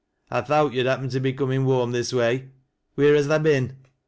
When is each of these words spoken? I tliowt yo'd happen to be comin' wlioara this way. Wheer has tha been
I 0.31 0.41
tliowt 0.41 0.73
yo'd 0.73 0.87
happen 0.87 1.09
to 1.09 1.19
be 1.19 1.31
comin' 1.31 1.63
wlioara 1.63 1.91
this 1.91 2.11
way. 2.11 2.49
Wheer 2.95 3.13
has 3.13 3.27
tha 3.27 3.37
been 3.37 3.77